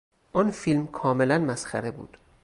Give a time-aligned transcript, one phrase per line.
[0.33, 2.17] آن فیلم کاملا مسخره بود.